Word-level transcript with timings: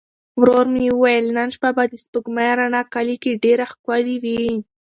ورور 0.41 0.65
مې 0.73 0.83
وویل 0.91 1.25
نن 1.37 1.49
شپه 1.55 1.69
به 1.75 1.83
د 1.91 1.93
سپوږمۍ 2.03 2.49
رڼا 2.59 2.81
کلي 2.93 3.15
کې 3.23 3.39
ډېره 3.43 3.65
ښکلې 3.71 4.15
وي. 4.23 4.45